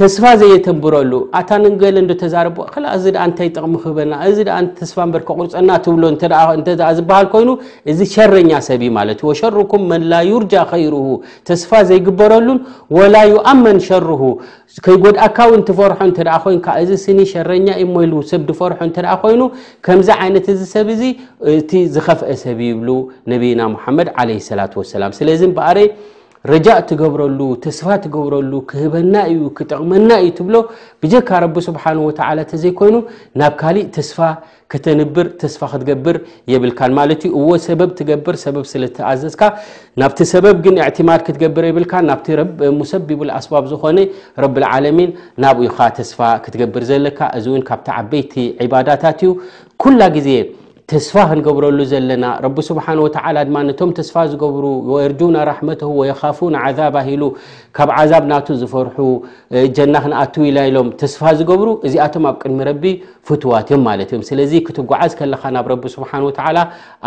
ተስፋ 0.00 0.24
ዘየተንብረሉ 0.40 1.12
ኣታ 1.38 1.50
ንገለ 1.62 1.96
እዶ 2.02 2.10
ተዛርቦ 2.20 2.56
ክ 2.72 2.74
እዚ 2.96 3.04
ኣ 3.22 3.22
እንተይ 3.28 3.48
ጥቕሚ 3.54 3.72
ክህበና 3.84 4.12
እዚ 4.28 4.38
ኣተስፋ 4.56 4.96
እበርካ 5.08 5.28
ቁርፀና 5.38 5.70
ትብሎ 5.84 6.02
ዝበሃል 6.98 7.26
ኮይኑ 7.32 7.48
እዚ 7.90 7.98
ሸረኛ 8.12 8.50
ሰብእዩ 8.68 8.90
ማለት 8.98 9.18
ወሸርኩም 9.28 9.82
መንላ 9.92 10.12
ዩርጃ 10.28 10.54
ከይርሁ 10.72 11.02
ተስፋ 11.48 11.70
ዘይግበረሉን 11.88 12.58
ወላ 12.96 13.16
ዩኣመን 13.32 13.78
ሸርሁ 13.88 14.22
ከይ 14.84 14.98
ጎድኣካው 15.04 15.52
ትፈርሖ 15.70 15.98
እተኣ 16.10 16.30
ኮይኑ 16.44 16.58
ካ 16.66 16.76
እዚ 16.82 16.90
ስኒ 17.06 17.18
ሸረኛ 17.32 17.66
ኢ 17.84 17.86
ሞል 17.94 18.12
ሰብ 18.30 18.44
ድፈርሖ 18.50 18.78
እንተደኣ 18.88 19.14
ኮይኑ 19.24 19.42
ከምዚ 19.88 20.10
ዓይነት 20.26 20.46
እዚ 20.54 20.60
ሰብ 20.74 20.86
እዙ 20.96 21.02
እቲ 21.58 21.70
ዝኸፍአ 21.96 22.30
ሰብ 22.44 22.60
ይብሉ 22.68 22.88
ነቢና 23.34 23.60
ሙሓመድ 23.74 24.10
ዓለ 24.20 24.28
ሰላት 24.50 24.72
ወሰላም 24.82 25.14
ስለዚ 25.20 25.40
በኣረ 25.58 25.78
ረጃእ 26.50 26.80
ትገብረሉ 26.88 27.38
ተስፋ 27.64 27.86
ትገብረሉ 28.04 28.52
ክህበና 28.70 29.14
እዩ 29.30 29.38
ክጠቕመና 29.58 30.10
እዩ 30.22 30.28
ትብሎ 30.38 30.56
ብጀካ 31.02 31.28
ረቢ 31.44 31.54
ስብሓን 31.66 31.98
ወተዓላ 32.06 32.38
ተዘይኮይኑ 32.52 32.96
ናብ 33.40 33.52
ካሊእ 33.60 33.86
ተስፋ 33.96 34.18
ከተንብር 34.72 35.26
ተስፋ 35.42 35.60
ክትገብር 35.72 36.16
የብልካን 36.52 36.92
ማለት 36.98 37.20
ዩ 37.26 37.30
እዎ 37.40 37.48
ሰበብ 37.66 37.90
ትገብር 37.98 38.34
ሰበብ 38.44 38.64
ስለ 38.72 38.82
ትኣዘዝካ 38.98 39.42
ናብቲ 40.00 40.18
ሰበብ 40.32 40.56
ግን 40.66 40.76
ኤዕትማድ 40.86 41.20
ክትገብር 41.28 41.66
የብልካን 41.70 42.06
ናብቲ 42.10 42.28
ሙሰቢቡልኣስባብ 42.78 43.66
ዝኾነ 43.72 43.98
ረብልዓለሚን 44.44 45.10
ናብ 45.44 45.58
ኡይኻ 45.64 45.76
ተስፋ 45.98 46.18
ክትገብር 46.46 46.84
ዘለካ 46.92 47.18
እዚ 47.40 47.46
እውን 47.52 47.64
ካብቲ 47.70 47.88
ዓበይቲ 47.98 48.34
ዕባዳታት 48.66 49.20
እዩ 49.26 49.32
ኩላ 49.84 50.00
ግዜ 50.16 50.28
ተስፋ 50.90 51.14
ክንገብረሉ 51.30 51.78
ዘለና 51.90 52.26
ረቢ 52.44 52.58
ስብሓን 52.68 53.00
ድማ 53.48 53.56
ነቶም 53.68 53.90
ተስፋ 53.98 54.14
ዝገብሩ 54.30 54.64
ርጁና 55.10 55.36
ራሕመተሁ 55.48 55.90
ወየኻፉን 56.00 56.54
ዓዛባሂሉ 56.60 57.22
ካብ 57.78 57.90
ዓዛብ 57.96 58.22
ናቱ 58.30 58.46
ዝፈርሑ 58.60 58.96
ጀና 59.78 59.94
ክንኣትው 60.04 60.44
ኢላ 60.50 60.58
ኢሎም 60.70 60.88
ተስፋ 61.02 61.20
ዝገብሩ 61.40 61.68
እዚኣቶም 61.88 62.24
ኣብ 62.30 62.36
ቅድሚ 62.42 62.58
ረቢ 62.70 62.84
ፍትዋት 63.30 63.68
እዮም 63.70 63.82
ማለት 63.88 64.08
እዮም 64.14 64.24
ስለዚ 64.30 64.52
ክትጓዓዝ 64.68 65.12
ከለካ 65.20 65.42
ናብ 65.58 65.68
ረቢ 65.74 65.84
ስብሓን 65.96 66.24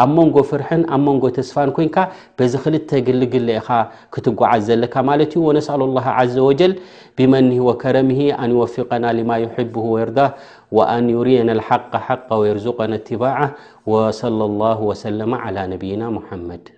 ኣብ 0.04 0.10
መንጎ 0.18 0.36
ፍርሕን 0.52 0.84
ኣብ 0.98 1.02
መንጎ 1.08 1.24
ተስፋን 1.40 1.72
ኮንካ 1.78 1.98
በዚ 2.38 2.54
ክልተ 2.66 2.90
ግልግል 3.10 3.50
ኢኻ 3.58 3.68
ክትጓዓዝ 4.14 4.64
ዘለካ 4.72 4.96
ማለት 5.12 5.34
ዩ 5.38 5.42
ወነስኣሉ 5.50 5.82
ላ 5.98 6.02
ዘ 6.36 6.38
ወጀል 6.50 6.74
ብመኒሂ 7.20 7.58
ወከረሚሂ 7.70 8.22
ኣንወፍቀና 8.44 9.06
ሊማ 9.18 9.32
ሕብሁ 9.58 9.82
ወርዳህ 9.98 10.30
وأن 10.72 11.10
يرينا 11.10 11.52
الحق 11.52 11.96
حق 11.96 12.34
ويرزقنا 12.34 12.96
اتباعه 12.96 13.56
وصلى 13.86 14.44
الله 14.46 14.82
وسلم 14.82 15.34
على 15.34 15.68
نبينا 15.68 16.10
محمد 16.10 16.70